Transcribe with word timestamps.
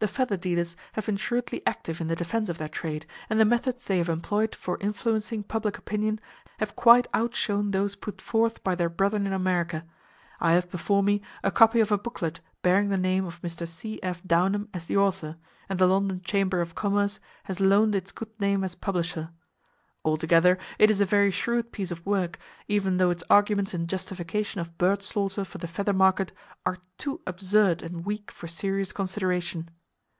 The 0.00 0.08
feather 0.08 0.36
dealers 0.36 0.74
have 0.94 1.06
been 1.06 1.16
shrewdly 1.16 1.64
active 1.64 2.00
in 2.00 2.08
the 2.08 2.16
defense 2.16 2.48
of 2.48 2.58
their 2.58 2.68
trade, 2.68 3.06
and 3.30 3.38
the 3.38 3.44
methods 3.44 3.84
they 3.84 3.98
have 3.98 4.08
employed 4.08 4.52
for 4.56 4.76
influencing 4.80 5.44
public 5.44 5.78
opinion 5.78 6.18
have 6.58 6.74
quite 6.74 7.06
outshone 7.14 7.70
those 7.70 7.94
put 7.94 8.20
forth 8.20 8.64
by 8.64 8.74
their 8.74 8.88
brethren 8.88 9.24
in 9.24 9.32
America. 9.32 9.84
I 10.40 10.54
have 10.54 10.68
before 10.68 11.04
me 11.04 11.22
a 11.44 11.52
copy 11.52 11.78
of 11.78 11.92
a 11.92 11.96
booklet 11.96 12.40
bearing 12.60 12.88
the 12.88 12.96
name 12.96 13.24
of 13.24 13.40
Mr. 13.40 13.68
C.F. 13.68 14.20
Downham 14.26 14.68
as 14.74 14.86
the 14.86 14.96
author, 14.96 15.36
and 15.68 15.78
the 15.78 15.86
London 15.86 16.20
Chamber 16.22 16.60
of 16.60 16.74
Commerce 16.74 17.20
has 17.44 17.60
loaned 17.60 17.94
its 17.94 18.10
good 18.10 18.30
name 18.40 18.64
as 18.64 18.74
publisher. 18.74 19.30
Altogether 20.04 20.58
it 20.76 20.90
is 20.90 21.00
a 21.00 21.04
very 21.04 21.30
shrewd 21.30 21.70
piece 21.70 21.92
of 21.92 22.04
work, 22.04 22.40
even 22.66 22.96
though 22.96 23.10
its 23.10 23.22
arguments 23.30 23.72
in 23.72 23.86
justification 23.86 24.60
of 24.60 24.76
bird 24.76 25.04
slaughter 25.04 25.44
for 25.44 25.58
the 25.58 25.68
feather 25.68 25.92
market 25.92 26.32
are 26.66 26.78
too 26.98 27.20
absurd 27.28 27.80
and 27.80 28.04
weak 28.04 28.32
for 28.32 28.48
serious 28.48 28.92
consideration. 28.92 29.70